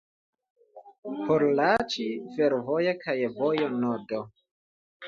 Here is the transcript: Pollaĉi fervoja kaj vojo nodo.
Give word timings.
Pollaĉi 1.27 2.09
fervoja 2.39 2.99
kaj 3.05 3.17
vojo 3.39 3.73
nodo. 3.87 4.27